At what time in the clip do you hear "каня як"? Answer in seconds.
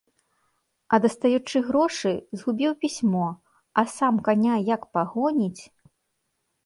4.29-4.81